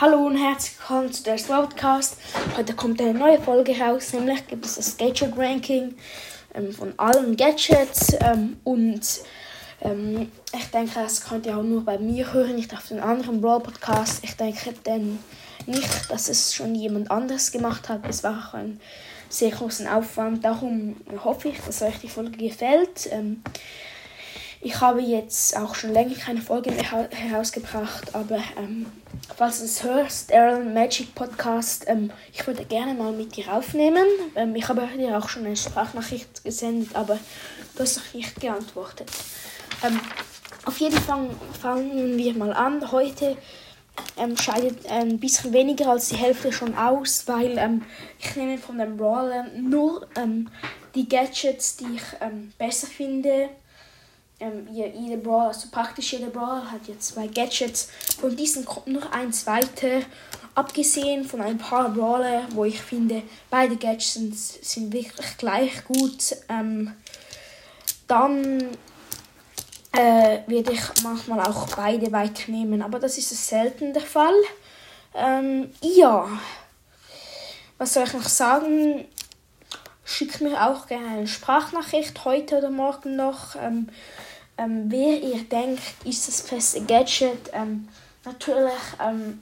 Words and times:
Hallo 0.00 0.26
und 0.28 0.36
herzlich 0.36 0.78
willkommen 0.78 1.12
zu 1.12 1.24
der 1.24 1.34
Podcast. 1.34 2.18
Heute 2.56 2.72
kommt 2.74 3.00
eine 3.00 3.14
neue 3.14 3.40
Folge 3.40 3.76
raus, 3.80 4.12
nämlich 4.12 4.46
gibt 4.46 4.64
es 4.64 4.76
das 4.76 4.96
Gadget 4.96 5.36
Ranking 5.36 5.92
ähm, 6.54 6.70
von 6.70 6.94
allen 6.96 7.36
Gadgets 7.36 8.16
ähm, 8.20 8.58
und 8.62 9.02
ähm, 9.80 10.30
ich 10.54 10.66
denke, 10.66 10.92
das 10.94 11.24
könnt 11.24 11.46
ihr 11.46 11.58
auch 11.58 11.64
nur 11.64 11.84
bei 11.84 11.98
mir 11.98 12.32
hören, 12.32 12.54
nicht 12.54 12.72
auf 12.74 12.86
den 12.86 13.00
anderen 13.00 13.40
Brawl 13.40 13.58
Podcast. 13.58 14.22
Ich 14.22 14.36
denke 14.36 14.72
denn 14.86 15.18
nicht, 15.66 16.08
dass 16.08 16.28
es 16.28 16.54
schon 16.54 16.76
jemand 16.76 17.10
anderes 17.10 17.50
gemacht 17.50 17.88
hat. 17.88 18.08
Es 18.08 18.22
war 18.22 18.38
auch 18.38 18.54
ein 18.54 18.78
sehr 19.28 19.50
großen 19.50 19.88
Aufwand. 19.88 20.44
Darum 20.44 20.94
hoffe 21.24 21.48
ich, 21.48 21.58
dass 21.58 21.82
euch 21.82 21.98
die 21.98 22.08
Folge 22.08 22.38
gefällt. 22.38 23.08
Ähm, 24.58 24.68
ich 24.68 24.80
habe 24.80 25.00
jetzt 25.00 25.56
auch 25.56 25.74
schon 25.74 25.92
länger 25.92 26.14
keine 26.14 26.40
Folge 26.40 26.70
mehr 26.70 27.08
herausgebracht, 27.10 28.14
aber 28.14 28.42
ähm, 28.56 28.86
falls 29.36 29.58
du 29.58 29.64
es 29.64 29.82
hörst, 29.82 30.32
Aaron 30.32 30.74
Magic 30.74 31.14
Podcast, 31.14 31.84
ähm, 31.88 32.10
ich 32.32 32.46
würde 32.46 32.64
gerne 32.64 32.94
mal 32.94 33.12
mit 33.12 33.36
dir 33.36 33.52
aufnehmen. 33.52 34.06
Ähm, 34.34 34.54
ich 34.56 34.68
habe 34.68 34.88
dir 34.96 35.18
auch 35.18 35.28
schon 35.28 35.46
eine 35.46 35.56
Sprachnachricht 35.56 36.44
gesendet, 36.44 36.94
aber 36.94 37.18
du 37.76 37.82
hast 37.82 37.98
noch 37.98 38.14
nicht 38.14 38.40
geantwortet. 38.40 39.10
Ähm, 39.84 40.00
auf 40.64 40.78
jeden 40.78 40.98
Fall 40.98 41.30
fangen 41.60 42.16
wir 42.16 42.34
mal 42.34 42.52
an. 42.52 42.90
Heute 42.90 43.36
ähm, 44.16 44.36
scheidet 44.36 44.86
ein 44.90 45.18
bisschen 45.18 45.52
weniger 45.52 45.90
als 45.90 46.08
die 46.08 46.16
Hälfte 46.16 46.52
schon 46.52 46.76
aus, 46.76 47.24
weil 47.26 47.56
ähm, 47.58 47.82
ich 48.18 48.36
nehme 48.36 48.58
von 48.58 48.78
den 48.78 48.96
Brawlern 48.96 49.68
nur 49.68 50.06
ähm, 50.16 50.50
die 50.94 51.08
Gadgets, 51.08 51.76
die 51.76 51.96
ich 51.96 52.02
ähm, 52.20 52.52
besser 52.58 52.86
finde 52.86 53.48
ähm, 54.40 54.68
jeder 54.70 55.16
Brawler, 55.16 55.48
also 55.48 55.68
praktisch 55.70 56.12
jeder 56.12 56.28
Brawler 56.28 56.70
hat 56.70 56.86
jetzt 56.86 57.08
zwei 57.08 57.26
Gadgets. 57.26 57.88
Von 58.20 58.36
diesen 58.36 58.64
kommt 58.64 58.86
noch 58.86 59.10
eins 59.10 59.46
weiter. 59.46 60.02
Abgesehen 60.54 61.24
von 61.24 61.40
ein 61.40 61.58
paar 61.58 61.90
Brawler, 61.90 62.42
wo 62.50 62.64
ich 62.64 62.80
finde, 62.80 63.22
beide 63.50 63.76
Gadgets 63.76 64.14
sind, 64.14 64.36
sind 64.36 64.92
wirklich 64.92 65.36
gleich 65.38 65.84
gut. 65.84 66.36
Ähm, 66.48 66.94
dann 68.06 68.60
äh, 69.92 70.38
werde 70.46 70.72
ich 70.72 71.02
manchmal 71.02 71.40
auch 71.40 71.74
beide 71.74 72.12
weiternehmen, 72.12 72.82
aber 72.82 72.98
das 72.98 73.18
ist 73.18 73.30
selten 73.30 73.92
der 73.92 74.02
Fall. 74.02 74.34
Ähm, 75.14 75.72
ja, 75.80 76.28
was 77.78 77.94
soll 77.94 78.04
ich 78.04 78.12
noch 78.12 78.28
sagen? 78.28 79.06
Schickt 80.04 80.40
mir 80.40 80.66
auch 80.66 80.86
gerne 80.86 81.08
eine 81.08 81.26
Sprachnachricht 81.26 82.24
heute 82.24 82.58
oder 82.58 82.70
morgen 82.70 83.16
noch. 83.16 83.56
Ähm, 83.56 83.88
ähm, 84.58 84.84
wer 84.88 85.22
ihr 85.22 85.44
denkt, 85.44 85.82
ist 86.04 86.26
das 86.26 86.42
beste 86.42 86.82
Gadget. 86.82 87.50
Ähm, 87.52 87.88
natürlich 88.24 88.72
ähm, 89.00 89.40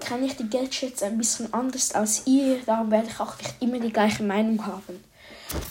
kenne 0.00 0.26
ich 0.26 0.36
die 0.36 0.48
Gadgets 0.48 1.02
ein 1.02 1.18
bisschen 1.18 1.52
anders 1.52 1.94
als 1.94 2.26
ihr, 2.26 2.60
darum 2.64 2.90
werde 2.90 3.08
ich 3.08 3.20
auch 3.20 3.36
nicht 3.38 3.54
immer 3.60 3.78
die 3.78 3.92
gleiche 3.92 4.22
Meinung 4.22 4.66
haben. 4.66 5.04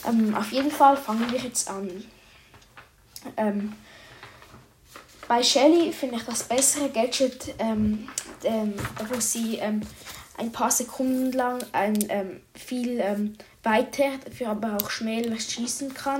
Ähm, 0.08 0.36
auf 0.36 0.52
jeden 0.52 0.72
Fall 0.72 0.96
fangen 0.96 1.32
wir 1.32 1.40
jetzt 1.40 1.70
an. 1.70 1.90
Ähm, 3.36 3.74
bei 5.28 5.42
Shelly 5.42 5.92
finde 5.92 6.18
ich 6.18 6.24
das 6.24 6.44
bessere 6.44 6.90
Gadget, 6.90 7.56
ähm, 7.58 8.08
wo 8.44 9.20
sie 9.20 9.60
ein 9.62 10.52
paar 10.52 10.70
Sekunden 10.70 11.32
lang 11.32 11.64
ein, 11.72 12.42
viel 12.54 13.02
weiter, 13.64 14.18
dafür 14.26 14.50
aber 14.50 14.76
auch 14.76 14.90
schneller 14.90 15.40
schießen 15.40 15.94
kann. 15.94 16.20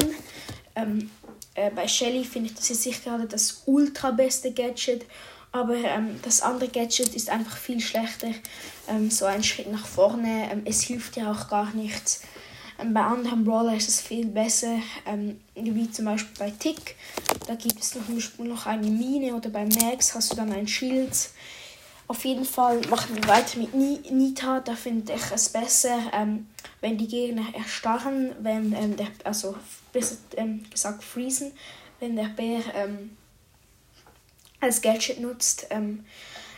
Äh, 1.56 1.70
bei 1.72 1.88
Shelly 1.88 2.24
finde 2.24 2.50
ich 2.50 2.56
das 2.56 2.70
jetzt 2.70 2.86
nicht 2.86 3.04
gerade 3.04 3.26
das 3.26 3.64
ultra 3.66 4.12
beste 4.12 4.52
Gadget, 4.52 5.06
aber 5.52 5.76
ähm, 5.76 6.20
das 6.24 6.42
andere 6.42 6.70
Gadget 6.70 7.16
ist 7.16 7.30
einfach 7.30 7.58
viel 7.58 7.80
schlechter. 7.80 8.32
Ähm, 8.88 9.12
so 9.12 9.26
ein 9.26 9.44
Schritt 9.44 9.72
nach 9.72 9.86
vorne, 9.86 10.50
ähm, 10.52 10.64
es 10.66 10.82
hilft 10.82 11.16
ja 11.16 11.32
auch 11.32 11.48
gar 11.48 11.74
nichts. 11.76 12.22
Ähm, 12.80 12.94
bei 12.94 13.02
anderen 13.02 13.46
Brawler 13.46 13.76
ist 13.76 13.88
es 13.88 14.02
viel 14.02 14.26
besser, 14.26 14.80
ähm, 15.06 15.40
wie 15.54 15.92
zum 15.92 16.06
Beispiel 16.06 16.34
bei 16.40 16.52
Tick. 16.52 16.96
Da 17.46 17.56
gibt 17.56 17.80
es 17.80 17.96
noch, 17.96 18.08
noch 18.40 18.66
eine 18.66 18.88
Mine 18.88 19.36
oder 19.36 19.50
bei 19.50 19.66
Max 19.66 20.16
hast 20.16 20.32
du 20.32 20.36
dann 20.36 20.52
ein 20.52 20.68
Schild. 20.68 21.30
Auf 22.08 22.26
jeden 22.26 22.46
Fall 22.46 22.82
machen 22.90 23.16
wir 23.16 23.28
weiter 23.28 23.60
mit 23.60 23.74
Nita. 23.74 24.60
Da 24.60 24.76
finde 24.76 25.14
ich 25.14 25.32
es 25.32 25.50
besser, 25.50 26.00
ähm, 26.14 26.48
wenn 26.84 26.98
die 26.98 27.08
Gegner 27.08 27.46
erstarren, 27.56 28.36
wenn 28.42 28.74
ähm, 28.74 28.98
der, 28.98 29.08
also 29.24 29.56
besser 29.94 30.18
ähm, 30.36 30.66
gesagt 30.70 31.02
freezen, 31.02 31.54
wenn 32.02 32.18
der 32.18 32.26
Bär 32.26 32.60
ähm, 32.76 33.16
als 34.60 34.82
Gadget 34.82 35.22
nutzt. 35.22 35.68
Ähm, 35.70 36.04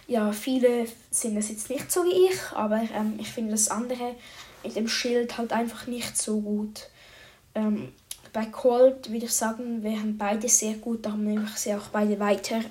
ja, 0.07 0.31
viele 0.31 0.87
sind 1.11 1.37
es 1.37 1.49
jetzt 1.49 1.69
nicht 1.69 1.91
so 1.91 2.03
wie 2.05 2.27
ich, 2.29 2.39
aber 2.53 2.81
ähm, 2.95 3.19
ich 3.19 3.29
finde 3.29 3.51
das 3.51 3.69
andere 3.69 4.15
mit 4.63 4.75
dem 4.75 4.87
Schild 4.87 5.37
halt 5.37 5.53
einfach 5.53 5.85
nicht 5.85 6.17
so 6.17 6.41
gut. 6.41 6.89
Ähm, 7.53 7.93
bei 8.33 8.47
Cold 8.47 9.11
würde 9.11 9.27
ich 9.27 9.31
sagen, 9.31 9.83
wären 9.83 10.17
beide 10.17 10.49
sehr 10.49 10.73
gut, 10.73 11.05
darum 11.05 11.23
nehme 11.23 11.47
sie 11.55 11.75
auch 11.75 11.89
beide 11.89 12.19
weiter. 12.19 12.61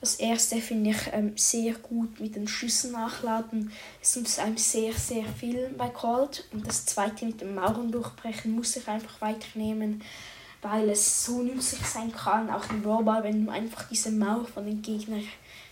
Das 0.00 0.14
erste 0.14 0.60
finde 0.60 0.90
ich 0.90 1.12
ähm, 1.12 1.32
sehr 1.36 1.74
gut 1.74 2.20
mit 2.20 2.36
den 2.36 2.46
Schüssen 2.46 2.92
nachladen. 2.92 3.72
Es 4.00 4.14
nutzt 4.14 4.38
einem 4.38 4.56
sehr, 4.56 4.92
sehr 4.92 5.24
viel 5.24 5.74
bei 5.76 5.88
Cold. 5.88 6.44
Und 6.52 6.66
das 6.66 6.86
zweite 6.86 7.26
mit 7.26 7.40
dem 7.40 7.56
Mauern 7.56 7.90
durchbrechen 7.90 8.52
muss 8.52 8.76
ich 8.76 8.86
einfach 8.86 9.20
weiternehmen, 9.20 10.02
weil 10.62 10.88
es 10.90 11.24
so 11.24 11.42
nützlich 11.42 11.84
sein 11.84 12.12
kann, 12.12 12.48
auch 12.48 12.70
im 12.70 12.82
Brawlball, 12.82 13.24
wenn 13.24 13.44
du 13.44 13.50
einfach 13.50 13.88
diese 13.88 14.12
Mauer 14.12 14.46
von 14.46 14.66
den 14.66 14.82
Gegnern 14.82 15.24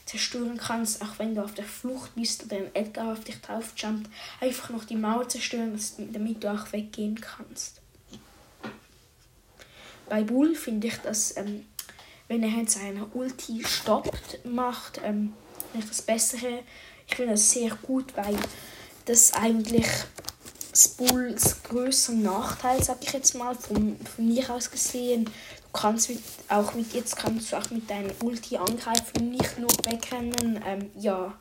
zerstören 0.07 0.57
kannst, 0.57 1.03
auch 1.03 1.19
wenn 1.19 1.35
du 1.35 1.43
auf 1.43 1.55
der 1.55 1.65
Flucht 1.65 2.15
bist 2.15 2.45
oder 2.45 2.57
ein 2.57 2.75
Edgar 2.75 3.13
auf 3.13 3.25
dich 3.25 3.41
drauf 3.41 3.73
jumpt, 3.77 4.09
einfach 4.41 4.71
noch 4.71 4.85
die 4.85 4.97
Mauer 4.97 5.29
zerstören, 5.29 5.79
damit 6.13 6.43
du 6.43 6.53
auch 6.53 6.73
weggehen 6.73 7.21
kannst. 7.21 7.81
Bei 10.09 10.23
Bull 10.23 10.55
finde 10.55 10.87
ich 10.87 10.97
das 10.99 11.37
ähm, 11.37 11.67
wenn 12.29 12.43
er 12.43 12.49
jetzt 12.51 12.79
seine 12.79 13.07
Ulti 13.15 13.65
stoppt, 13.65 14.45
macht, 14.45 15.01
ähm, 15.05 15.33
ich 15.75 15.87
das 15.87 16.03
Bessere. 16.03 16.61
Ich 17.07 17.17
finde 17.17 17.33
das 17.33 17.51
sehr 17.51 17.71
gut, 17.83 18.17
weil 18.17 18.37
das 19.05 19.33
eigentlich 19.35 19.87
Bulls 20.99 21.63
größter 21.63 22.13
Nachteil, 22.13 22.83
sag 22.83 22.99
ich 23.03 23.13
jetzt 23.13 23.35
mal, 23.35 23.55
von, 23.55 23.97
von 23.99 24.29
mir 24.29 24.49
aus 24.51 24.71
gesehen. 24.71 25.25
Du 25.25 25.81
kannst 25.81 26.11
mit, 26.11 26.21
auch 26.49 26.75
mit, 26.75 26.93
jetzt 26.93 27.17
kannst 27.17 27.53
du 27.53 27.57
auch 27.57 27.71
mit 27.71 27.89
deinem 27.89 28.13
Ulti 28.23 28.57
angreifen, 28.57 29.31
nicht 29.31 29.59
nur 29.59 29.71
wegrennen. 29.85 30.63
Ähm, 30.67 30.91
ja, 30.99 31.33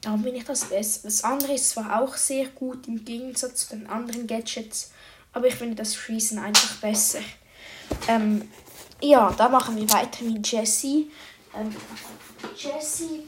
darum 0.00 0.22
bin 0.22 0.34
ich 0.36 0.44
das 0.44 0.66
besser. 0.66 1.00
Das 1.04 1.24
andere 1.24 1.54
ist 1.54 1.70
zwar 1.70 2.00
auch 2.00 2.16
sehr 2.16 2.46
gut 2.48 2.86
im 2.86 3.04
Gegensatz 3.04 3.68
zu 3.68 3.76
den 3.76 3.86
anderen 3.88 4.26
Gadgets, 4.26 4.90
aber 5.32 5.48
ich 5.48 5.56
finde 5.56 5.74
das 5.74 5.94
Freezen 5.94 6.38
einfach 6.38 6.76
besser. 6.76 7.20
Ähm, 8.08 8.48
ja, 9.00 9.32
da 9.32 9.48
machen 9.48 9.76
wir 9.76 9.90
weiter 9.90 10.24
mit 10.24 10.50
Jessie. 10.50 11.10
Ähm, 11.54 11.74
Jessie 12.56 13.22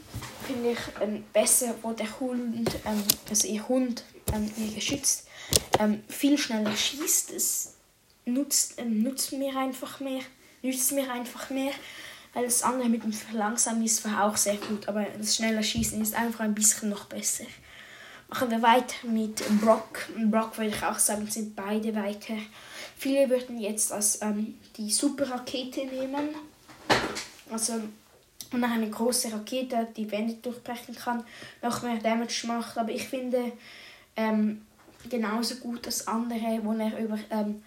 finde 0.45 0.71
ich 0.71 0.79
ähm, 1.01 1.23
besser, 1.33 1.75
wo 1.81 1.93
der 1.93 2.19
Hund, 2.19 2.69
ähm, 2.85 3.03
also 3.29 3.47
ihr 3.47 3.67
Hund, 3.67 4.03
ähm, 4.33 4.51
ihr 4.57 4.73
geschützt, 4.73 5.27
ähm, 5.79 6.03
viel 6.07 6.37
schneller 6.37 6.75
schießt. 6.75 7.31
Es 7.31 7.73
nutzt, 8.25 8.75
ähm, 8.77 9.03
nutzt 9.03 9.33
mir 9.33 9.55
einfach 9.57 9.99
mehr, 9.99 10.21
nützt 10.61 10.91
mir 10.91 11.11
einfach 11.11 11.49
mehr. 11.49 11.71
Weil 12.33 12.45
das 12.45 12.61
andere 12.61 12.89
mit 12.89 13.03
dem 13.03 13.13
Verlangsamen 13.13 13.83
ist 13.83 13.97
zwar 13.97 14.23
auch 14.23 14.37
sehr 14.37 14.57
gut, 14.57 14.87
aber 14.87 15.05
das 15.17 15.35
schneller 15.35 15.63
Schießen 15.63 15.99
ist 16.01 16.13
einfach 16.13 16.41
ein 16.41 16.53
bisschen 16.53 16.89
noch 16.89 17.05
besser. 17.05 17.45
Machen 18.29 18.51
wir 18.51 18.61
weiter 18.61 19.07
mit 19.07 19.41
Brock. 19.61 20.07
Brock 20.25 20.57
würde 20.57 20.69
ich 20.69 20.83
auch 20.83 20.99
sagen, 20.99 21.27
sind 21.27 21.55
beide 21.55 21.95
weiter. 21.95 22.35
Viele 22.97 23.29
würden 23.29 23.59
jetzt 23.59 23.91
als 23.91 24.21
ähm, 24.21 24.57
die 24.75 24.91
Superrakete 24.91 25.85
nehmen. 25.85 26.29
Also 27.51 27.81
und 28.51 28.63
eine 28.63 28.89
große 28.89 29.31
Rakete, 29.31 29.87
die 29.95 30.09
Wände 30.09 30.35
durchbrechen 30.35 30.95
kann, 30.95 31.23
noch 31.61 31.81
mehr 31.83 31.97
Damage 31.97 32.47
macht. 32.47 32.77
Aber 32.77 32.91
ich 32.91 33.07
finde 33.07 33.51
ähm, 34.15 34.65
genauso 35.09 35.55
gut 35.55 35.85
das 35.85 36.07
andere, 36.07 36.59
wo 36.63 36.73
er 36.73 36.97
über 36.97 37.19
ähm, 37.29 37.61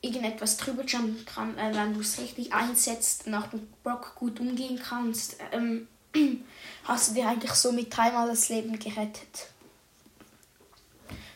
irgendetwas 0.00 0.56
drüber 0.56 0.84
jumpen 0.84 1.24
kann, 1.24 1.56
äh, 1.58 1.74
wenn 1.74 1.94
du 1.94 2.00
es 2.00 2.20
richtig 2.20 2.52
einsetzt 2.52 3.26
und 3.26 3.34
auch 3.34 3.52
mit 3.52 3.82
Brock 3.82 4.14
gut 4.14 4.38
umgehen 4.38 4.80
kannst, 4.82 5.36
ähm, 5.52 5.88
hast 6.84 7.10
du 7.10 7.14
dir 7.14 7.28
eigentlich 7.28 7.52
so 7.52 7.72
mit 7.72 7.94
dreimal 7.94 8.28
das 8.28 8.48
Leben 8.48 8.78
gerettet. 8.78 9.48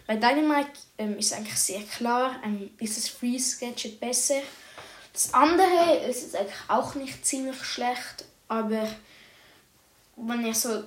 Bei 0.06 0.16
Dynamite 0.16 0.70
ähm, 0.98 1.18
ist 1.18 1.32
eigentlich 1.32 1.58
sehr 1.58 1.82
klar, 1.82 2.40
ähm, 2.44 2.70
ist 2.78 2.96
das 2.96 3.08
Freeze 3.08 3.58
Gadget 3.58 4.00
besser. 4.00 4.40
Das 5.12 5.32
andere 5.34 5.98
ist 6.08 6.22
jetzt 6.22 6.36
eigentlich 6.36 6.68
auch 6.68 6.94
nicht 6.94 7.24
ziemlich 7.24 7.62
schlecht, 7.62 8.24
aber 8.48 8.88
wenn 10.16 10.44
er 10.44 10.54
so 10.54 10.84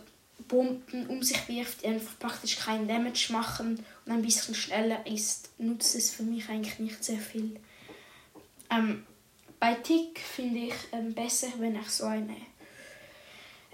Bomben 0.48 1.08
um 1.08 1.24
sich 1.24 1.48
wirft, 1.48 1.82
die 1.82 1.88
einfach 1.88 2.20
praktisch 2.20 2.58
keinen 2.58 2.88
Damage 2.88 3.32
machen 3.32 3.84
und 4.06 4.12
ein 4.12 4.22
bisschen 4.22 4.54
schneller 4.54 5.06
ist, 5.08 5.50
nutzt 5.58 5.96
es 5.96 6.12
für 6.12 6.24
mich 6.24 6.50
eigentlich 6.50 6.80
nicht 6.80 7.04
sehr 7.04 7.20
viel. 7.20 7.60
Ähm, 8.70 9.06
bei 9.60 9.76
Tick 9.76 10.20
finde 10.20 10.60
ich 10.60 10.74
ähm, 10.92 11.14
besser, 11.14 11.48
wenn 11.58 11.76
er 11.76 11.84
so 11.84 12.06
eine 12.06 12.36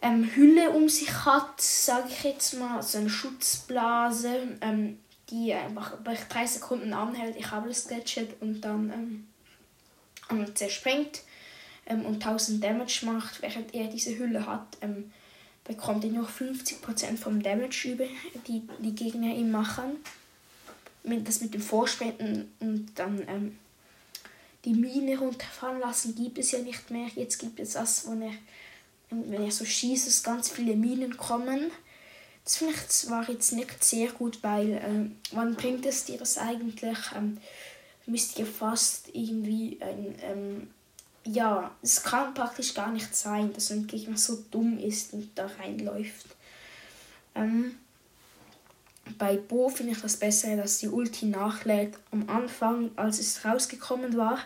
ähm, 0.01 0.29
Hülle 0.35 0.69
um 0.71 0.87
sich 0.89 1.11
hat, 1.25 1.59
sage 1.59 2.09
ich 2.09 2.23
jetzt 2.23 2.53
mal, 2.53 2.81
so 2.81 2.97
eine 2.97 3.09
Schutzblase, 3.09 4.57
ähm, 4.61 4.99
die 5.31 5.53
einfach 5.53 5.97
bei 5.97 6.17
drei 6.29 6.45
Sekunden 6.45 6.93
anhält. 6.93 7.35
Ich 7.37 7.49
habe 7.49 7.69
das 7.69 7.87
Gadget 7.87 8.41
und 8.41 8.61
dann 8.61 9.25
ähm, 10.29 10.55
zerspringt 10.55 11.21
ähm, 11.85 12.05
und 12.05 12.25
1000 12.25 12.63
Damage 12.63 13.05
macht, 13.05 13.41
während 13.41 13.73
er 13.73 13.87
diese 13.87 14.17
Hülle 14.17 14.45
hat. 14.45 14.77
Ähm, 14.81 15.11
bekommt 15.63 16.03
er 16.03 16.11
nur 16.11 16.27
50% 16.27 17.17
vom 17.17 17.41
Damage 17.41 17.89
über, 17.89 18.05
die 18.47 18.67
die 18.79 18.95
Gegner 18.95 19.33
ihm 19.33 19.51
machen. 19.51 19.97
Das 21.03 21.41
mit 21.41 21.53
dem 21.53 21.61
Vorsprinten 21.61 22.51
und 22.59 22.91
dann 22.95 23.23
ähm, 23.27 23.57
die 24.65 24.73
Mine 24.73 25.17
runterfallen 25.17 25.79
lassen, 25.79 26.15
gibt 26.15 26.37
es 26.37 26.51
ja 26.51 26.59
nicht 26.59 26.91
mehr. 26.91 27.07
Jetzt 27.15 27.39
gibt 27.39 27.59
es 27.59 27.73
das, 27.73 28.05
wo 28.05 28.13
er 28.13 28.31
wenn 29.11 29.43
er 29.43 29.51
so 29.51 29.65
schießt, 29.65 30.07
dass 30.07 30.23
ganz 30.23 30.49
viele 30.49 30.75
Minen 30.75 31.17
kommen. 31.17 31.71
Das 32.43 32.57
finde 32.57 32.73
ich 32.73 32.87
zwar 32.87 33.29
jetzt 33.29 33.53
nicht 33.53 33.83
sehr 33.83 34.11
gut, 34.11 34.39
weil 34.41 34.81
ähm, 34.83 35.17
wann 35.31 35.55
bringt 35.55 35.85
es 35.85 36.05
dir 36.05 36.17
das 36.17 36.37
eigentlich? 36.37 36.97
Ähm, 37.15 37.37
müsste 38.05 38.41
ja 38.41 38.45
fast 38.45 39.09
irgendwie 39.13 39.77
ein, 39.81 40.15
ähm, 40.21 40.67
ja, 41.23 41.71
es 41.81 42.01
kann 42.03 42.33
praktisch 42.33 42.73
gar 42.73 42.91
nicht 42.91 43.15
sein, 43.15 43.53
dass 43.53 43.71
ein 43.71 43.87
Gegner 43.87 44.17
so 44.17 44.43
dumm 44.49 44.79
ist 44.79 45.13
und 45.13 45.29
da 45.35 45.47
reinläuft. 45.59 46.25
Ähm, 47.35 47.77
bei 49.17 49.37
Bo 49.37 49.69
finde 49.69 49.93
ich 49.93 50.01
das 50.01 50.17
besser, 50.17 50.55
dass 50.55 50.79
die 50.79 50.87
Ulti 50.87 51.25
nachlädt 51.25 51.97
am 52.11 52.29
Anfang, 52.29 52.91
als 52.95 53.19
es 53.19 53.43
rausgekommen 53.45 54.15
war. 54.17 54.39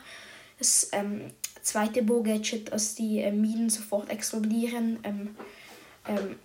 Das 0.58 0.90
ähm, 0.92 1.32
zweite 1.62 2.04
Bo-Gadget, 2.04 2.72
als 2.72 2.96
die 2.96 3.20
äh, 3.20 3.32
Minen 3.32 3.70
sofort 3.70 4.10
explodieren, 4.10 5.00
ähm, 5.04 5.36
ähm, 6.08 6.36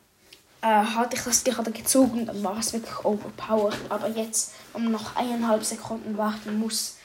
äh, 0.63 0.67
hatte 0.67 1.17
ich 1.17 1.23
das 1.23 1.45
gerade 1.45 1.71
gezogen, 1.71 2.27
dann 2.27 2.43
war 2.43 2.59
es 2.59 2.73
wirklich 2.73 3.05
overpowered. 3.05 3.79
Aber 3.89 4.09
jetzt, 4.09 4.53
wenn 4.73 4.85
man 4.85 4.93
noch 4.93 5.17
eineinhalb 5.17 5.65
Sekunden 5.65 6.17
warten 6.19 6.59
muss, 6.59 6.99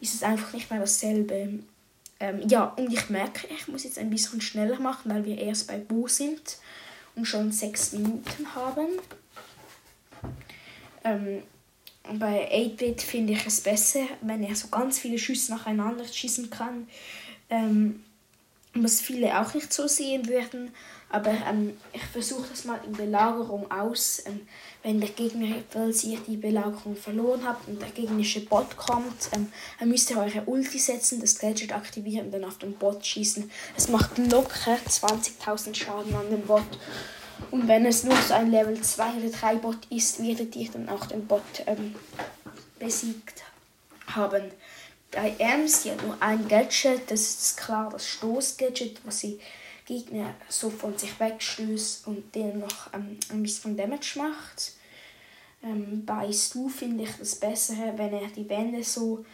ist 0.00 0.14
es 0.14 0.22
einfach 0.22 0.52
nicht 0.52 0.70
mehr 0.70 0.80
dasselbe. 0.80 1.60
Ähm, 2.20 2.48
ja, 2.48 2.64
und 2.64 2.92
ich 2.92 3.08
merke, 3.10 3.46
ich 3.48 3.68
muss 3.68 3.84
jetzt 3.84 3.98
ein 3.98 4.10
bisschen 4.10 4.40
schneller 4.40 4.78
machen, 4.78 5.10
weil 5.10 5.24
wir 5.24 5.38
erst 5.38 5.66
bei 5.66 5.78
Bo 5.78 6.06
sind 6.06 6.58
und 7.16 7.26
schon 7.26 7.50
sechs 7.50 7.92
Minuten 7.92 8.54
haben. 8.54 8.86
Ähm, 11.02 11.42
bei 12.18 12.50
8-Bit 12.52 13.02
finde 13.02 13.32
ich 13.34 13.46
es 13.46 13.60
besser, 13.60 14.00
wenn 14.20 14.42
er 14.42 14.54
so 14.54 14.68
ganz 14.68 14.98
viele 14.98 15.18
Schüsse 15.18 15.52
nacheinander 15.52 16.04
schießen 16.04 16.50
kann. 16.50 16.88
Ähm, 17.48 18.02
was 18.74 19.00
viele 19.00 19.40
auch 19.40 19.54
nicht 19.54 19.72
so 19.72 19.86
sehen 19.86 20.28
würden. 20.28 20.72
Aber 21.12 21.32
ähm, 21.48 21.76
ich 21.92 22.04
versuche 22.04 22.48
das 22.48 22.64
mal 22.64 22.78
in 22.86 22.92
Belagerung 22.92 23.68
aus. 23.70 24.22
Ähm, 24.26 24.46
wenn 24.84 25.00
der 25.00 25.10
Gegner, 25.10 25.56
falls 25.68 26.04
ihr 26.04 26.18
die 26.20 26.36
Belagerung 26.36 26.94
verloren 26.94 27.44
habt 27.44 27.66
und 27.66 27.82
der 27.82 27.88
gegnerische 27.88 28.42
Bot 28.42 28.76
kommt, 28.76 29.28
ähm, 29.32 29.50
dann 29.80 29.88
müsst 29.88 30.10
ihr 30.10 30.18
eure 30.18 30.42
Ulti 30.46 30.78
setzen, 30.78 31.20
das 31.20 31.36
Gadget 31.38 31.72
aktivieren 31.72 32.26
und 32.26 32.32
dann 32.32 32.44
auf 32.44 32.58
den 32.58 32.74
Bot 32.74 33.04
schießen. 33.04 33.50
Es 33.76 33.88
macht 33.88 34.18
locker 34.18 34.78
20.000 34.88 35.74
Schaden 35.74 36.14
an 36.14 36.30
den 36.30 36.42
Bot. 36.42 36.62
Und 37.50 37.66
wenn 37.66 37.86
es 37.86 38.04
nur 38.04 38.16
so 38.16 38.34
ein 38.34 38.52
Level 38.52 38.80
2 38.80 39.14
oder 39.14 39.30
3 39.30 39.56
Bot 39.56 39.78
ist, 39.90 40.22
werdet 40.22 40.54
ihr 40.54 40.70
dann 40.70 40.88
auch 40.88 41.06
den 41.06 41.26
Bot 41.26 41.42
ähm, 41.66 41.96
besiegt 42.78 43.42
haben 44.06 44.44
bei 45.10 45.34
Ems, 45.38 45.82
die 45.82 45.90
hat 45.90 46.02
nur 46.02 46.16
ein 46.20 46.46
Gadget, 46.48 47.10
das 47.10 47.20
ist 47.20 47.56
klar 47.56 47.90
das 47.90 48.06
Stoß-Gadget, 48.06 49.04
wo 49.04 49.10
sie 49.10 49.40
Gegner 49.86 50.34
so 50.48 50.70
von 50.70 50.96
sich 50.96 51.18
wegstößt 51.18 52.06
und 52.06 52.34
denen 52.34 52.60
noch 52.60 52.92
ähm, 52.94 53.18
ein 53.30 53.42
bisschen 53.42 53.76
Damage 53.76 54.18
macht. 54.18 54.74
Ähm, 55.64 56.04
bei 56.06 56.30
Stu 56.32 56.68
finde 56.68 57.04
ich 57.04 57.10
das 57.18 57.34
Bessere, 57.34 57.94
wenn 57.96 58.12
er 58.12 58.28
die 58.28 58.48
Wände 58.48 58.84
so 58.84 59.24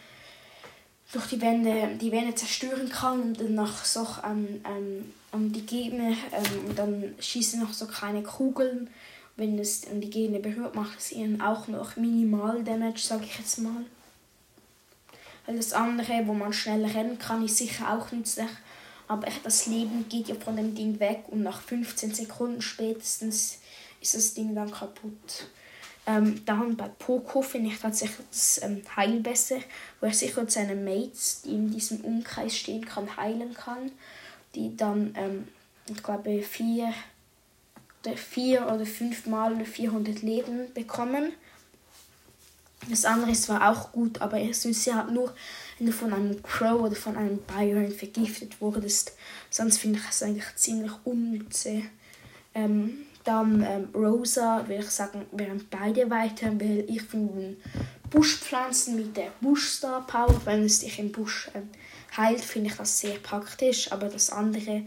durch 1.13 1.27
die 1.27 1.41
Wände, 1.41 1.95
die 2.01 2.11
Wände 2.11 2.33
zerstören 2.33 2.89
kann 2.89 3.21
und 3.21 3.39
dann 3.39 3.53
noch 3.53 3.85
so 3.85 4.01
an, 4.23 4.61
ähm, 4.67 5.13
an 5.31 5.53
die 5.53 5.65
Gegner 5.65 6.15
ähm, 6.31 6.69
und 6.69 6.79
dann 6.79 7.15
schießen 7.19 7.59
noch 7.59 7.73
so 7.73 7.85
kleine 7.85 8.23
Kugeln. 8.23 8.89
Wenn 9.35 9.59
es 9.59 9.81
die 9.81 10.09
Gegner 10.09 10.39
berührt, 10.39 10.73
macht 10.73 10.97
es 10.97 11.11
ihnen 11.11 11.39
auch 11.39 11.67
noch 11.67 11.95
minimal 11.95 12.63
Damage, 12.63 12.99
sage 12.99 13.25
ich 13.25 13.37
jetzt 13.37 13.59
mal. 13.59 13.85
Das 15.47 15.73
andere, 15.73 16.27
wo 16.27 16.33
man 16.33 16.51
schneller 16.51 16.93
rennen 16.93 17.17
kann, 17.17 17.43
ist 17.43 17.57
sicher 17.57 17.93
auch 17.93 18.11
nützlich. 18.11 18.49
Aber 19.07 19.27
das 19.43 19.67
Leben 19.67 20.07
geht 20.09 20.27
ja 20.27 20.35
von 20.35 20.57
dem 20.57 20.75
Ding 20.75 20.99
weg 20.99 21.23
und 21.27 21.41
nach 21.41 21.61
15 21.61 22.13
Sekunden 22.13 22.61
spätestens 22.61 23.59
ist 24.01 24.13
das 24.13 24.33
Ding 24.33 24.53
dann 24.53 24.69
kaputt. 24.69 25.47
Ähm, 26.05 26.41
dann 26.45 26.75
bei 26.75 26.89
Poco 26.99 27.41
finde 27.41 27.69
ich 27.69 27.79
tatsächlich 27.79 28.25
das 28.29 28.61
ähm, 28.63 28.81
Heil 28.95 29.19
besser, 29.19 29.57
wo 29.99 30.07
er 30.07 30.13
sich 30.13 30.37
und 30.37 30.51
seine 30.51 30.75
Mates, 30.75 31.41
die 31.43 31.51
in 31.51 31.71
diesem 31.71 32.01
Umkreis 32.01 32.55
stehen 32.55 32.85
kann, 32.85 33.17
heilen 33.17 33.53
kann. 33.53 33.91
Die 34.55 34.75
dann, 34.75 35.13
ähm, 35.17 35.47
ich 35.89 36.01
glaube, 36.01 36.41
vier, 36.43 36.93
vier 38.15 38.67
oder 38.67 38.85
fünf 38.85 39.25
Mal 39.25 39.63
400 39.65 40.21
Leben 40.21 40.73
bekommen. 40.73 41.33
Das 42.89 43.05
andere 43.05 43.31
ist 43.31 43.43
zwar 43.43 43.69
auch 43.69 43.91
gut, 43.91 44.21
aber 44.21 44.39
es 44.39 44.63
ist 44.65 44.85
ja 44.85 45.03
nur, 45.05 45.33
wenn 45.77 45.87
du 45.87 45.93
von 45.93 46.13
einem 46.13 46.41
Crow 46.41 46.81
oder 46.81 46.95
von 46.95 47.17
einem 47.17 47.39
Byron 47.39 47.91
vergiftet 47.91 48.61
wurdest. 48.61 49.13
Sonst 49.49 49.79
finde 49.79 49.99
ich 49.99 50.09
es 50.09 50.23
eigentlich 50.23 50.55
ziemlich 50.55 50.93
unnütze. 51.03 51.81
Ähm, 52.53 52.99
dann 53.23 53.61
ähm, 53.61 53.89
Rosa, 53.93 54.63
würde 54.67 54.83
ich 54.83 54.89
sagen, 54.89 55.25
wären 55.33 55.67
beide 55.69 56.09
weiter, 56.09 56.47
weil 56.59 56.85
ich 56.87 57.01
finde 57.01 57.57
Buschpflanzen 58.09 58.95
mit 58.95 59.17
der 59.17 59.31
Buschstar 59.41 60.07
Power, 60.07 60.39
wenn 60.45 60.63
es 60.63 60.79
dich 60.79 60.97
im 60.97 61.11
Busch 61.11 61.49
ähm, 61.53 61.69
heilt, 62.15 62.39
finde 62.39 62.69
ich 62.69 62.75
das 62.77 62.99
sehr 62.99 63.15
praktisch. 63.15 63.91
Aber 63.91 64.07
das 64.07 64.29
andere, 64.29 64.83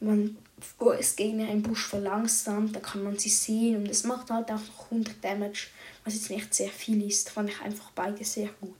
man 0.00 0.36
oh, 0.78 0.92
es 0.92 1.16
Gegner 1.16 1.50
im 1.50 1.62
Busch 1.62 1.86
verlangsamt, 1.86 2.76
da 2.76 2.80
kann 2.80 3.02
man 3.02 3.18
sie 3.18 3.28
sehen 3.28 3.76
und 3.76 3.88
es 3.88 4.04
macht 4.04 4.30
halt 4.30 4.50
auch 4.50 4.54
noch 4.54 4.84
100 4.90 5.22
Damage 5.22 5.68
was 6.04 6.14
jetzt 6.14 6.30
nicht 6.30 6.54
sehr 6.54 6.68
viel 6.68 7.06
ist, 7.06 7.30
fand 7.30 7.50
ich 7.50 7.60
einfach 7.62 7.90
beide 7.94 8.24
sehr 8.24 8.48
gut. 8.60 8.74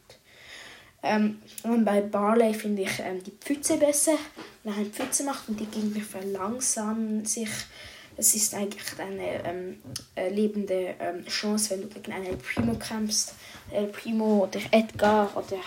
Ähm, 1.02 1.42
und 1.62 1.84
bei 1.84 2.00
Barley 2.00 2.54
finde 2.54 2.82
ich 2.82 2.98
ähm, 3.00 3.22
die 3.22 3.32
Pfütze 3.32 3.76
besser. 3.76 4.16
Wenn 4.62 4.72
er 4.72 4.78
eine 4.78 4.88
Pfütze 4.88 5.24
macht 5.24 5.48
und 5.48 5.58
die 5.58 5.66
Gegner 5.66 6.02
verlangsamen 6.02 7.24
sich, 7.24 7.50
das 8.16 8.34
ist 8.34 8.54
eigentlich 8.54 8.98
eine 8.98 9.44
ähm, 9.44 9.82
äh, 10.14 10.28
lebende 10.28 10.94
ähm, 10.98 11.26
Chance, 11.26 11.70
wenn 11.70 11.82
du 11.82 11.88
gegen 11.88 12.12
einen 12.12 12.38
Primo 12.38 12.74
kämpfst. 12.74 13.34
El 13.70 13.86
Primo 13.86 14.44
oder 14.44 14.60
Edgar 14.70 15.30
oder 15.36 15.58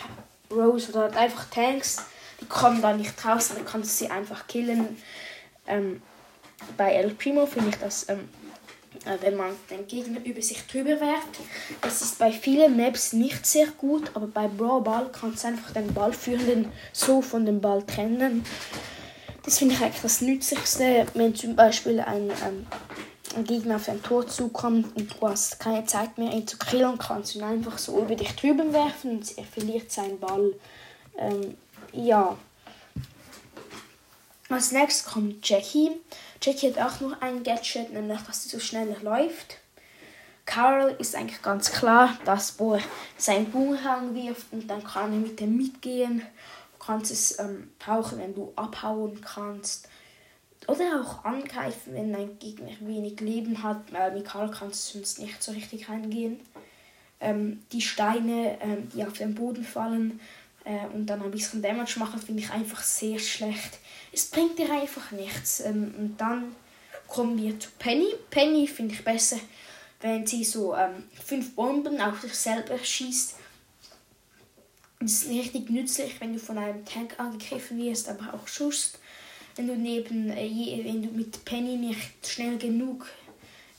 Rose 0.50 0.90
oder 0.92 1.16
einfach 1.18 1.50
Tanks, 1.50 1.98
die 2.40 2.46
kommen 2.46 2.82
da 2.82 2.96
nicht 2.96 3.14
raus, 3.26 3.50
dann 3.54 3.66
kannst 3.66 4.00
du 4.00 4.06
sie 4.06 4.12
einfach 4.12 4.48
killen. 4.48 4.98
Ähm, 5.68 6.02
bei 6.76 6.94
El 6.94 7.12
Primo 7.12 7.46
finde 7.46 7.70
ich 7.70 7.78
das 7.78 8.10
ähm, 8.10 8.30
äh, 9.06 9.18
wenn 9.22 9.36
man 9.36 9.52
den 9.70 9.88
Gegner 9.88 10.20
über 10.26 10.42
sich 10.42 10.66
drüber 10.68 11.00
werft. 11.00 11.40
Das 11.82 12.02
ist 12.02 12.18
bei 12.18 12.32
vielen 12.32 12.78
Maps 12.78 13.14
nicht 13.14 13.46
sehr 13.46 13.68
gut, 13.68 14.12
aber 14.14 14.28
bei 14.28 14.48
Brawl 14.48 14.82
Ball 14.82 15.12
kannst 15.12 15.44
du 15.44 15.50
einfach 15.50 15.72
den 15.72 15.94
Ballführenden 15.94 16.72
so 16.94 17.22
von 17.22 17.46
dem 17.46 17.62
Ball 17.62 17.84
trennen. 17.84 18.46
Das 19.44 19.60
finde 19.60 19.76
ich 19.76 19.82
eigentlich 19.82 20.02
das 20.02 20.22
Nützlichste, 20.22 21.06
wenn 21.14 21.36
zum 21.36 21.56
Beispiel 21.56 22.00
ein, 22.00 22.30
ähm, 22.46 22.66
ein 23.36 23.44
Gegner 23.44 23.78
auf 23.78 23.88
ein 23.88 24.02
Tor 24.04 24.28
zukommt 24.28 24.96
und 24.96 25.14
du 25.14 25.28
hast 25.28 25.60
keine 25.60 25.86
Zeit 25.86 26.18
mehr, 26.18 26.34
ihn 26.34 26.48
zu 26.48 26.58
killen, 26.58 26.98
kannst 26.98 27.36
du 27.36 27.40
ihn 27.40 27.46
einfach 27.46 27.78
so 27.78 28.02
über 28.02 28.16
dich 28.16 28.36
drüber 28.36 28.74
werfen 28.74 29.12
und 29.12 29.38
er 29.38 29.46
verliert 29.46 29.92
seinen 29.92 30.20
Ball. 30.20 30.54
Ähm, 31.18 31.56
ja. 31.94 32.38
Als 34.50 34.72
nächstes 34.72 35.12
kommt 35.12 35.48
Jackie. 35.48 35.92
Jackie 36.42 36.74
hat 36.74 36.80
auch 36.80 37.02
nur 37.02 37.22
ein 37.22 37.44
Gadget, 37.44 37.92
nämlich 37.92 38.22
dass 38.22 38.44
sie 38.44 38.50
so 38.50 38.60
schnell 38.60 38.96
läuft. 39.02 39.58
Carol 40.46 40.96
ist 41.00 41.16
eigentlich 41.16 41.42
ganz 41.42 41.72
klar, 41.72 42.18
dass 42.24 42.56
er 42.58 42.80
seinen 43.18 43.52
Boomerang 43.52 44.16
wirft 44.16 44.46
und 44.54 44.68
dann 44.68 44.82
kann 44.82 45.12
er 45.12 45.20
mit 45.20 45.40
dem 45.42 45.58
mitgehen. 45.58 46.22
Du 46.80 46.86
kannst 46.86 47.12
es 47.12 47.38
ähm, 47.40 47.72
brauchen, 47.78 48.20
wenn 48.20 48.34
du 48.34 48.54
abhauen 48.56 49.20
kannst. 49.20 49.90
Oder 50.68 51.02
auch 51.02 51.26
angreifen, 51.26 51.94
wenn 51.94 52.14
dein 52.14 52.40
Gegner 52.40 52.72
wenig 52.80 53.20
Leben 53.20 53.62
hat, 53.62 53.92
weil 53.92 54.14
mit 54.14 54.26
Carol 54.26 54.52
kannst 54.52 54.94
du 54.94 55.00
sonst 55.00 55.20
nicht 55.20 55.44
so 55.44 55.52
richtig 55.52 55.90
reingehen. 55.90 56.40
Ähm, 57.20 57.64
die 57.74 57.82
Steine, 57.82 58.58
ähm, 58.62 58.90
die 58.94 59.04
auf 59.04 59.14
den 59.14 59.36
Boden 59.36 59.66
fallen 59.66 60.22
äh, 60.64 60.86
und 60.94 61.08
dann 61.08 61.22
ein 61.22 61.32
bisschen 61.32 61.62
Damage 61.62 62.00
machen, 62.00 62.22
finde 62.22 62.44
ich 62.44 62.52
einfach 62.52 62.82
sehr 62.84 63.20
schlecht 63.20 63.80
es 64.12 64.26
bringt 64.30 64.58
dir 64.58 64.72
einfach 64.72 65.12
nichts. 65.12 65.60
Ähm, 65.62 65.94
und 65.98 66.18
dann 66.18 66.56
kommen 67.08 67.38
wir 67.42 67.60
zu 67.60 67.70
Penny. 67.80 68.14
Penny 68.30 68.68
finde 68.68 68.94
ich 68.94 69.04
besser, 69.04 69.40
wenn 70.02 70.28
sie 70.28 70.44
so 70.44 70.76
ähm, 70.76 71.04
fünf 71.26 71.56
Bomben 71.56 72.00
auf 72.02 72.22
sich 72.22 72.34
selber 72.34 72.78
schießt. 72.78 73.36
Das 75.00 75.12
ist 75.12 75.30
richtig 75.30 75.70
nützlich, 75.70 76.20
wenn 76.20 76.34
du 76.34 76.40
von 76.40 76.58
einem 76.58 76.84
Tank 76.86 77.20
angegriffen 77.20 77.78
wirst, 77.78 78.10
aber 78.10 78.34
auch 78.34 78.48
schust. 78.48 79.00
wenn 79.56 79.68
du 79.68 79.76
neben, 79.76 80.30
äh, 80.32 80.82
wenn 80.84 81.02
du 81.02 81.10
mit 81.10 81.44
Penny 81.46 81.76
nicht 81.76 82.26
schnell 82.26 82.58
genug 82.58 83.08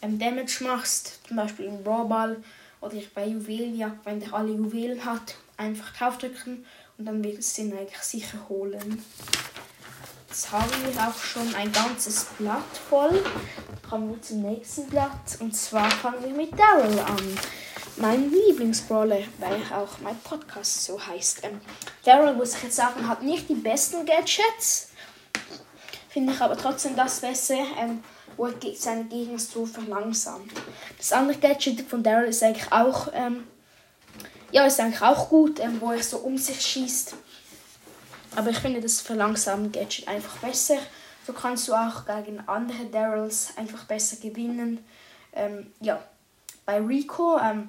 ähm, 0.02 0.18
Damage 0.18 0.64
machst, 0.64 1.20
zum 1.26 1.36
Beispiel 1.36 1.66
im 1.66 1.82
Brawlball 1.82 2.42
oder 2.80 2.96
bei 3.14 3.26
Juwelenjagd, 3.26 4.06
wenn 4.06 4.20
der 4.20 4.32
alle 4.32 4.52
Juwelen 4.52 5.04
hat, 5.04 5.36
einfach 5.56 5.92
draufdrücken 5.96 6.64
und 6.96 7.04
dann 7.04 7.22
wird 7.22 7.38
es 7.38 7.54
den 7.54 7.72
eigentlich 7.72 7.98
sicher 7.98 8.48
holen. 8.48 9.02
Jetzt 10.28 10.52
haben 10.52 10.70
wir 10.84 11.02
auch 11.02 11.18
schon 11.18 11.54
ein 11.54 11.72
ganzes 11.72 12.26
Blatt 12.38 12.62
voll. 12.88 13.24
Kommen 13.88 14.10
wir 14.10 14.20
zum 14.20 14.42
nächsten 14.42 14.86
Blatt 14.86 15.38
und 15.40 15.56
zwar 15.56 15.90
fangen 15.90 16.22
wir 16.22 16.34
mit 16.34 16.50
Daryl 16.58 16.98
an. 16.98 17.38
Mein 17.96 18.30
Lieblingsbrawler, 18.30 19.22
weil 19.38 19.62
auch 19.74 19.98
mein 20.02 20.18
Podcast 20.20 20.84
so 20.84 21.04
heißt. 21.04 21.44
Ähm, 21.44 21.60
Daryl, 22.04 22.34
muss 22.34 22.54
ich 22.56 22.64
jetzt 22.64 22.76
sagen, 22.76 23.08
hat 23.08 23.22
nicht 23.22 23.48
die 23.48 23.54
besten 23.54 24.04
Gadgets. 24.04 24.90
Finde 26.10 26.34
ich 26.34 26.40
aber 26.40 26.56
trotzdem 26.56 26.94
das 26.94 27.20
besser. 27.20 27.64
Ähm, 27.78 28.04
wo 28.36 28.46
er 28.46 28.54
seine 28.76 29.04
Gegner 29.04 29.38
so 29.38 29.66
verlangsamt. 29.66 30.52
Das 30.96 31.12
andere 31.12 31.38
Gadget 31.38 31.80
von 31.82 32.02
Daryl 32.02 32.28
ist 32.28 32.42
eigentlich 32.42 32.70
auch, 32.70 33.08
ähm, 33.12 33.44
ja, 34.52 34.64
ist 34.64 34.78
eigentlich 34.78 35.02
auch 35.02 35.28
gut, 35.28 35.58
ähm, 35.58 35.80
wo 35.80 35.90
er 35.90 36.02
so 36.02 36.18
um 36.18 36.38
sich 36.38 36.60
schießt. 36.60 37.14
Aber 38.38 38.50
ich 38.50 38.58
finde 38.58 38.80
das 38.80 39.00
verlangsamen 39.00 39.72
Gadget 39.72 40.06
einfach 40.06 40.36
besser. 40.36 40.76
So 41.26 41.32
kannst 41.32 41.66
du 41.66 41.74
auch 41.74 42.04
gegen 42.06 42.38
andere 42.46 42.84
Daryls 42.84 43.48
einfach 43.56 43.82
besser 43.82 44.14
gewinnen. 44.14 44.78
Ähm, 45.32 45.72
ja, 45.80 46.00
bei 46.64 46.78
Rico 46.80 47.36
ähm, 47.40 47.68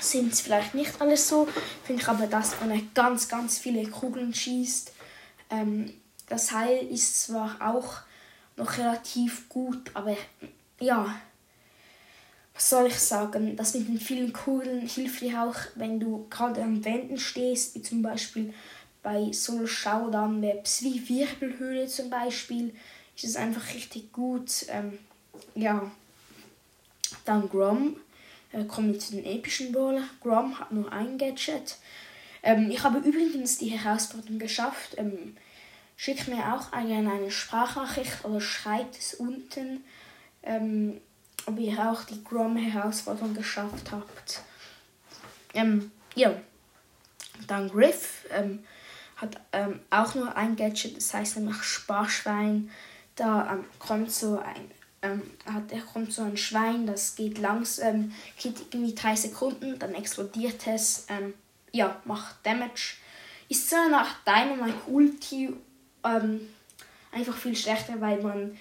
sind 0.00 0.32
es 0.32 0.40
vielleicht 0.40 0.74
nicht 0.74 0.98
alles 0.98 1.28
so. 1.28 1.46
Finde 1.84 2.00
ich 2.00 2.08
aber, 2.08 2.26
dass 2.26 2.54
er 2.54 2.80
ganz, 2.94 3.28
ganz 3.28 3.58
viele 3.58 3.86
Kugeln 3.86 4.32
schießt. 4.32 4.94
Ähm, 5.50 5.92
das 6.26 6.52
Heil 6.52 6.86
ist 6.90 7.24
zwar 7.24 7.56
auch 7.60 7.96
noch 8.56 8.78
relativ 8.78 9.46
gut, 9.50 9.90
aber 9.92 10.16
ja, 10.80 11.14
was 12.54 12.70
soll 12.70 12.86
ich 12.86 12.98
sagen? 12.98 13.56
Das 13.56 13.74
mit 13.74 13.88
den 13.88 14.00
vielen 14.00 14.32
Kugeln 14.32 14.86
hilft 14.86 15.20
dir 15.20 15.42
auch, 15.42 15.56
wenn 15.74 16.00
du 16.00 16.26
gerade 16.30 16.62
an 16.62 16.82
Wänden 16.82 17.18
stehst, 17.18 17.74
wie 17.74 17.82
zum 17.82 18.00
Beispiel 18.00 18.54
bei 19.02 19.32
Solo 19.32 19.66
Showdown 19.66 20.40
Maps 20.40 20.82
wie 20.82 21.08
Wirbelhöhle 21.08 21.86
zum 21.86 22.10
Beispiel, 22.10 22.74
ist 23.16 23.24
es 23.24 23.36
einfach 23.36 23.74
richtig 23.74 24.12
gut. 24.12 24.66
Ähm, 24.68 24.98
ja, 25.54 25.90
dann 27.24 27.48
Grom. 27.48 27.96
Äh, 28.52 28.64
kommen 28.64 28.92
wir 28.92 29.00
zu 29.00 29.12
den 29.12 29.24
epischen 29.24 29.72
Brawler. 29.72 30.04
Grom 30.20 30.58
hat 30.58 30.72
nur 30.72 30.92
ein 30.92 31.18
Gadget. 31.18 31.76
Ähm, 32.42 32.70
ich 32.70 32.82
habe 32.82 32.98
übrigens 32.98 33.58
die 33.58 33.68
Herausforderung 33.68 34.38
geschafft. 34.38 34.94
Ähm, 34.96 35.36
Schickt 36.02 36.26
mir 36.26 36.52
auch 36.52 36.72
eine, 36.72 37.08
eine 37.08 37.30
Sprachnachricht 37.30 38.24
oder 38.24 38.40
schreibt 38.40 38.98
es 38.98 39.14
unten, 39.14 39.84
ähm, 40.42 41.00
ob 41.46 41.56
ihr 41.60 41.78
auch 41.78 42.02
die 42.02 42.24
Grom-Herausforderung 42.24 43.34
geschafft 43.34 43.92
habt. 43.92 44.42
Ähm, 45.54 45.92
ja, 46.16 46.34
dann 47.46 47.68
Griff 47.70 48.24
ähm, 48.32 48.64
hat 49.22 49.40
ähm, 49.52 49.80
auch 49.90 50.14
nur 50.14 50.36
ein 50.36 50.56
Gadget, 50.56 50.96
das 50.96 51.14
heißt 51.14 51.36
nämlich 51.36 51.62
Sparschwein. 51.62 52.70
Da 53.14 53.52
ähm, 53.52 53.64
kommt 53.78 54.12
so 54.12 54.38
ein 54.38 54.70
ähm, 55.02 55.22
hat, 55.44 55.72
er 55.72 55.80
kommt 55.80 56.12
so 56.12 56.22
ein 56.22 56.36
Schwein, 56.36 56.86
das 56.86 57.16
geht 57.16 57.38
langsam, 57.38 58.12
geht 58.40 58.54
irgendwie 58.72 58.94
drei 58.94 59.16
Sekunden, 59.16 59.78
dann 59.78 59.94
explodiert 59.94 60.66
es, 60.66 61.06
ähm, 61.08 61.34
ja, 61.72 62.00
macht 62.04 62.36
Damage. 62.44 62.96
Ist 63.48 63.68
so 63.68 63.76
nach 63.90 64.22
Dynamite 64.24 64.78
Ulti 64.86 65.52
ähm, 66.04 66.40
einfach 67.10 67.36
viel 67.36 67.56
schlechter, 67.56 68.00
weil 68.00 68.22
man 68.22 68.56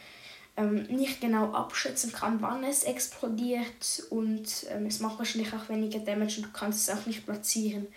ähm, 0.58 0.84
nicht 0.84 1.22
genau 1.22 1.54
abschätzen 1.54 2.12
kann, 2.12 2.42
wann 2.42 2.64
es 2.64 2.84
explodiert 2.84 4.04
und 4.10 4.66
ähm, 4.70 4.88
es 4.88 5.00
macht 5.00 5.20
wahrscheinlich 5.20 5.54
auch 5.54 5.70
weniger 5.70 6.00
Damage 6.00 6.38
und 6.38 6.48
du 6.48 6.52
kannst 6.52 6.90
es 6.90 6.96
auch 6.96 7.06
nicht 7.06 7.26
platzieren. 7.26 7.88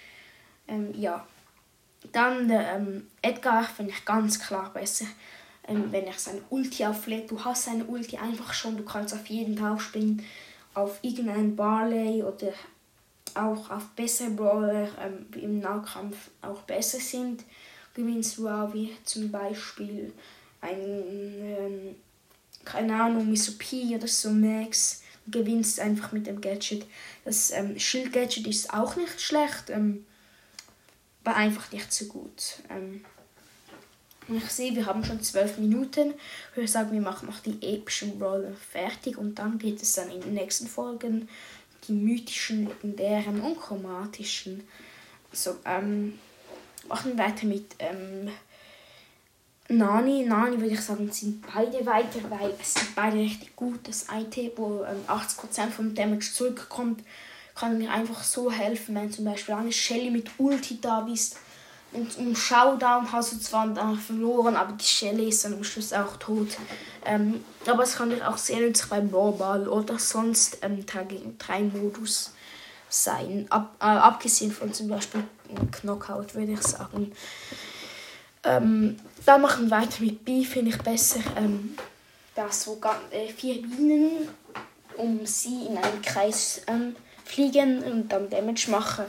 Ähm, 0.68 0.92
ja. 0.94 1.26
Dann 2.12 2.48
der 2.48 2.76
ähm, 2.76 3.06
Edgar 3.22 3.64
finde 3.64 3.92
ich 3.92 4.04
ganz 4.04 4.38
klar 4.38 4.72
besser, 4.72 5.06
ähm, 5.66 5.90
wenn 5.90 6.04
er 6.04 6.12
seine 6.14 6.42
Ulti 6.50 6.84
auflädt. 6.84 7.30
Du 7.30 7.44
hast 7.44 7.64
seine 7.64 7.84
Ulti 7.84 8.16
einfach 8.16 8.52
schon, 8.52 8.76
du 8.76 8.84
kannst 8.84 9.14
auf 9.14 9.26
jeden 9.26 9.56
draufspringen, 9.56 10.24
auf 10.74 10.98
irgendeinen 11.02 11.56
Barley 11.56 12.22
oder 12.22 12.52
auch 13.34 13.70
auf 13.70 13.88
bessere 13.96 14.30
Brawler, 14.30 14.88
ähm, 15.02 15.26
im 15.40 15.60
Nahkampf 15.60 16.16
auch 16.42 16.62
besser 16.62 17.00
sind 17.00 17.44
gewinnst 17.94 18.38
du 18.38 18.48
auch 18.48 18.74
wie 18.74 18.92
zum 19.04 19.30
Beispiel 19.30 20.12
ein, 20.60 20.78
ähm, 20.78 21.94
keine 22.64 23.00
Ahnung, 23.00 23.30
Misopi 23.30 23.94
oder 23.94 24.08
so 24.08 24.30
Max. 24.30 25.02
Gewinnst 25.26 25.80
einfach 25.80 26.12
mit 26.12 26.26
dem 26.26 26.40
Gadget. 26.42 26.84
Das 27.24 27.50
ähm, 27.50 27.78
Schild-Gadget 27.78 28.46
ist 28.46 28.74
auch 28.74 28.96
nicht 28.96 29.22
schlecht, 29.22 29.70
ähm, 29.70 30.04
aber 31.24 31.36
einfach 31.36 31.72
nicht 31.72 31.92
so 31.92 32.04
gut. 32.06 32.58
Ähm, 32.68 33.04
ich 34.28 34.50
sehe, 34.50 34.74
wir 34.74 34.86
haben 34.86 35.04
schon 35.04 35.22
zwölf 35.22 35.58
Minuten. 35.58 36.14
Ich 36.50 36.56
würde 36.56 36.68
sagen, 36.68 36.92
wir 36.92 37.00
machen 37.00 37.26
noch 37.26 37.40
die 37.40 37.58
epischen 37.60 38.18
Brawler 38.18 38.52
fertig 38.70 39.18
und 39.18 39.38
dann 39.38 39.58
geht 39.58 39.82
es 39.82 39.92
dann 39.94 40.10
in 40.10 40.20
den 40.20 40.34
nächsten 40.34 40.66
Folgen 40.66 41.28
die 41.86 41.92
mythischen, 41.92 42.66
legendären 42.66 43.40
und 43.42 43.60
chromatischen. 43.60 44.66
So, 45.32 45.56
ähm, 45.66 46.18
machen 46.88 47.16
wir 47.16 47.24
weiter 47.24 47.46
mit 47.46 47.74
ähm, 47.78 48.30
Nani. 49.68 50.24
Nani 50.24 50.58
würde 50.58 50.74
ich 50.74 50.80
sagen, 50.80 51.10
sind 51.12 51.44
beide 51.52 51.84
weiter, 51.84 52.20
weil 52.30 52.54
es 52.58 52.72
sind 52.72 52.94
beide 52.94 53.18
richtig 53.18 53.54
gut. 53.54 53.80
Das 53.86 54.08
eine, 54.08 54.26
wo 54.56 54.84
ähm, 54.84 55.04
80% 55.06 55.68
vom 55.70 55.94
Damage 55.94 56.32
zurückkommt, 56.32 57.02
kann 57.54 57.78
mir 57.78 57.90
einfach 57.90 58.22
so 58.22 58.50
helfen, 58.50 58.94
wenn 58.94 59.12
zum 59.12 59.24
Beispiel 59.24 59.54
eine 59.54 59.72
Shelly 59.72 60.10
mit 60.10 60.30
Ulti 60.38 60.80
da 60.80 61.00
bist. 61.00 61.36
Und 61.92 62.18
im 62.18 62.34
Showdown 62.34 63.12
hast 63.12 63.32
du 63.32 63.38
zwar 63.38 63.68
dann 63.68 63.96
verloren, 63.96 64.56
aber 64.56 64.72
die 64.72 64.84
Shelly 64.84 65.28
ist 65.28 65.44
dann 65.44 65.54
am 65.54 65.62
Schluss 65.62 65.92
auch 65.92 66.16
tot. 66.16 66.48
Ähm, 67.04 67.44
aber 67.66 67.84
es 67.84 67.94
kann 67.94 68.10
dir 68.10 68.28
auch 68.28 68.36
sehr 68.36 68.58
nützlich 68.58 68.90
beim 68.90 69.10
Ballball 69.10 69.68
oder 69.68 69.98
sonst 70.00 70.58
ähm, 70.62 70.84
3 70.84 71.04
gegen 71.04 71.38
3 71.38 71.60
Modus 71.60 72.32
sein. 72.88 73.46
Ab, 73.50 73.76
äh, 73.80 73.84
abgesehen 73.84 74.50
von 74.50 74.72
zum 74.72 74.88
Beispiel 74.88 75.22
Knockout, 75.70 76.34
würde 76.34 76.52
ich 76.52 76.62
sagen. 76.62 77.12
Ähm, 78.42 78.96
dann 79.24 79.40
machen 79.40 79.70
wir 79.70 79.78
weiter 79.78 80.02
mit 80.02 80.24
B, 80.24 80.44
finde 80.44 80.70
ich 80.70 80.78
besser. 80.78 81.20
Ähm, 81.36 81.76
da 82.34 82.50
so 82.50 82.80
äh, 83.12 83.28
vier 83.32 83.62
Bienen 83.62 84.28
um 84.96 85.24
sie 85.26 85.66
in 85.66 85.76
einen 85.76 86.02
Kreis 86.02 86.62
ähm, 86.66 86.94
fliegen 87.24 87.82
und 87.82 88.08
dann 88.08 88.30
Damage 88.30 88.70
machen. 88.70 89.04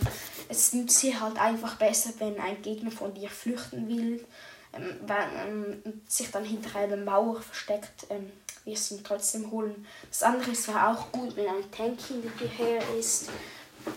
Es 0.50 0.74
nützt 0.74 1.00
sie 1.00 1.19
halt 1.19 1.38
einfach 1.39 1.75
besser, 1.75 2.12
wenn 2.19 2.39
ein 2.39 2.62
Gegner 2.62 2.91
von 2.91 3.13
dir 3.13 3.29
flüchten 3.29 3.88
will, 3.88 4.25
ähm, 4.74 4.95
wenn, 5.05 5.84
ähm, 5.84 6.01
sich 6.07 6.31
dann 6.31 6.45
hinter 6.45 6.77
einer 6.79 6.98
Mauer 6.98 7.41
versteckt, 7.41 8.07
ähm, 8.10 8.31
wirst 8.63 8.91
du 8.91 8.95
ihn 8.95 9.03
trotzdem 9.03 9.51
holen. 9.51 9.86
Das 10.10 10.24
andere 10.24 10.51
ist 10.51 10.63
zwar 10.63 10.91
auch 10.91 11.12
gut, 11.12 11.36
wenn 11.36 11.48
ein 11.48 11.72
Tank 11.72 12.00
hinter 12.01 12.29
dir 12.39 12.50
her 12.50 12.81
ist, 12.98 13.29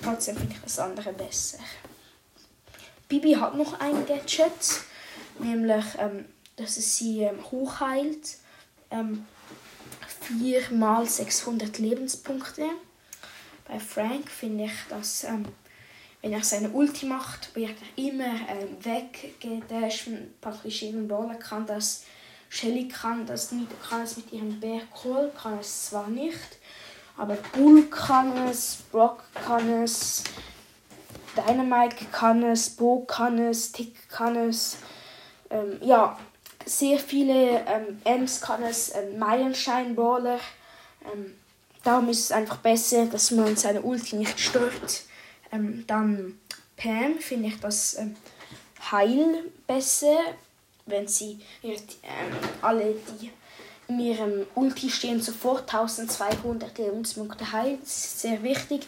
Trotzdem 0.02 0.36
finde 0.36 0.54
ich 0.54 0.60
das 0.60 0.78
andere 0.78 1.12
besser. 1.12 1.58
Bibi 3.08 3.32
hat 3.34 3.56
noch 3.56 3.80
ein 3.80 4.06
Gadget, 4.06 4.82
nämlich, 5.38 5.84
ähm, 5.98 6.26
dass 6.56 6.76
es 6.76 6.96
sie 6.96 7.22
ähm, 7.22 7.38
hochheilt. 7.50 8.36
Ähm, 8.90 9.26
4 10.20 10.72
mal 10.72 11.06
600 11.06 11.78
Lebenspunkte. 11.78 12.68
Bei 13.68 13.78
Frank 13.78 14.30
finde 14.30 14.64
ich, 14.64 14.72
dass 14.88 15.24
ähm, 15.24 15.44
wenn 16.22 16.32
er 16.32 16.42
seine 16.42 16.70
Ulti 16.70 17.06
macht, 17.06 17.54
wird 17.54 17.76
er 17.96 18.04
immer 18.04 18.24
ähm, 18.24 18.76
weggedasht. 18.82 20.08
Praktisch 20.40 20.82
jeden 20.82 21.10
Roller 21.10 21.36
kann 21.36 21.66
das. 21.66 22.04
Shelly 22.48 22.88
kann 22.88 23.26
das 23.26 23.52
nicht, 23.52 23.68
kann 23.86 24.02
es 24.02 24.16
mit 24.16 24.32
ihrem 24.32 24.58
Bär 24.58 24.80
Crawl, 24.94 25.30
kann 25.40 25.58
es 25.58 25.90
zwar 25.90 26.08
nicht. 26.08 26.58
Aber 27.18 27.36
Bull 27.52 27.84
kann 27.90 28.34
es, 28.48 28.78
Brock 28.90 29.22
kann 29.34 29.68
es, 29.82 30.24
Dynamite 31.36 32.06
kann 32.10 32.42
es, 32.42 32.70
Bo 32.70 33.00
kann 33.00 33.38
es, 33.38 33.72
Tick 33.72 34.08
kann 34.08 34.36
es. 34.36 34.78
Ähm, 35.50 35.78
ja, 35.82 36.18
sehr 36.64 36.98
viele 36.98 37.60
ähm, 37.66 38.00
Ems 38.04 38.40
kann 38.40 38.62
es, 38.62 38.94
ähm, 38.94 39.18
Meilenstein 39.18 39.94
Brawler. 39.94 40.40
Ähm, 41.12 41.34
darum 41.84 42.08
ist 42.08 42.24
es 42.24 42.32
einfach 42.32 42.58
besser, 42.58 43.06
dass 43.06 43.30
man 43.30 43.56
seine 43.56 43.82
Ulti 43.82 44.16
nicht 44.16 44.38
stört. 44.38 45.02
Ähm, 45.52 45.84
dann 45.86 46.38
Pam 46.76 47.18
finde 47.18 47.48
ich 47.48 47.60
das 47.60 47.96
ähm, 47.98 48.16
Heil 48.90 49.44
besser, 49.66 50.18
wenn 50.86 51.08
sie 51.08 51.40
ähm, 51.62 51.78
alle 52.62 52.94
die 53.20 53.30
in 53.88 54.00
ihrem 54.00 54.46
Ulti 54.54 54.90
stehen 54.90 55.22
sofort 55.22 55.62
1200 55.62 56.76
Lebenspunkte 56.76 57.52
heil. 57.52 57.78
Das 57.80 57.88
ist 57.90 58.20
sehr 58.20 58.42
wichtig, 58.42 58.86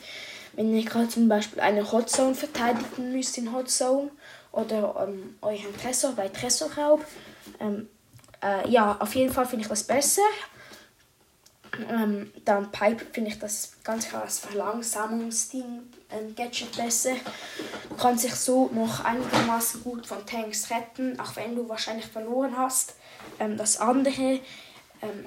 wenn 0.53 0.75
ihr 0.77 0.85
gerade 0.85 1.09
zum 1.09 1.27
Beispiel 1.29 1.61
eine 1.61 1.91
Hotzone 1.91 2.35
verteidigen 2.35 3.13
müsst 3.13 3.39
in 3.39 3.53
Hotzone 3.53 4.11
oder 4.53 5.07
ähm, 5.09 5.37
euren 5.41 5.77
Tresor 5.81 6.13
bei 6.13 6.29
Tresorraub. 6.29 7.05
Ähm, 7.61 7.89
Äh, 8.43 8.69
ja, 8.71 8.97
auf 8.99 9.15
jeden 9.15 9.33
Fall 9.33 9.47
finde 9.47 9.63
ich 9.65 9.69
das 9.69 9.85
besser. 9.85 10.23
Ähm, 11.89 12.33
dann 12.45 12.71
Pipe 12.73 13.05
finde 13.13 13.31
ich 13.31 13.39
das 13.39 13.73
ganz 13.85 14.09
klar 14.09 14.23
als 14.23 14.41
Verlangsamungsding 14.41 15.81
ähm, 16.11 16.35
besser. 16.77 17.15
Du 17.89 17.97
kannst 17.97 18.25
dich 18.25 18.35
so 18.35 18.71
noch 18.73 19.05
einigermaßen 19.05 19.83
gut 19.83 20.07
von 20.07 20.25
Tanks 20.27 20.71
retten, 20.71 21.19
auch 21.21 21.37
wenn 21.37 21.55
du 21.55 21.69
wahrscheinlich 21.69 22.07
verloren 22.07 22.57
hast. 22.57 22.95
Ähm, 23.39 23.57
das 23.57 23.79
andere 23.79 24.41
ähm, 25.03 25.27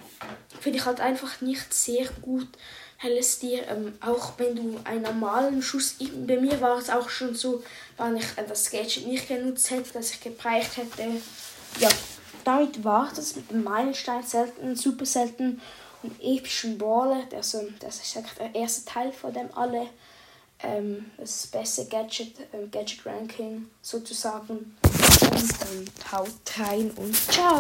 finde 0.60 0.80
ich 0.80 0.86
halt 0.86 1.00
einfach 1.00 1.42
nicht 1.42 1.74
sehr 1.74 2.08
gut, 2.22 2.48
weil 3.02 3.18
es 3.18 3.40
dir, 3.40 3.68
ähm, 3.68 3.94
auch 4.02 4.34
wenn 4.38 4.56
du 4.56 4.80
einen 4.84 5.04
normalen 5.04 5.62
Schuss, 5.62 5.96
bei 6.28 6.38
mir 6.40 6.60
war 6.62 6.78
es 6.78 6.90
auch 6.90 7.10
schon 7.10 7.36
so, 7.36 7.64
wenn 7.98 8.18
ich 8.18 8.26
äh, 8.38 8.46
das 8.48 8.70
Gadget 8.70 9.08
nicht 9.08 9.28
genutzt 9.28 9.72
hätte, 9.72 9.94
dass 9.94 10.12
ich 10.12 10.22
gebraucht 10.22 10.78
hätte. 10.78 11.22
Ja, 11.80 11.90
damit 12.44 12.84
war 12.84 13.10
das 13.16 13.36
mit 13.36 13.50
dem 13.50 13.64
Meilenstein 13.64 14.24
selten, 14.24 14.76
super 14.76 15.06
selten 15.06 15.62
und 16.04 16.22
epischen 16.22 16.78
Brawler. 16.78 17.24
Also, 17.34 17.62
das 17.80 18.02
ist 18.02 18.16
der 18.40 18.56
erste 18.56 18.86
Teil 18.86 19.12
von 19.12 19.34
dem 19.34 19.50
alle. 19.56 19.88
Ähm, 20.62 21.12
das 21.18 21.48
beste 21.48 21.86
Gadget, 21.86 22.36
ähm, 22.54 22.72
Gadget 22.72 23.06
Ranking 23.06 23.68
sozusagen. 23.82 24.78
Und 24.82 25.62
dann 25.62 25.90
haut 26.12 26.30
rein 26.58 26.92
und 26.92 27.16
ciao! 27.16 27.52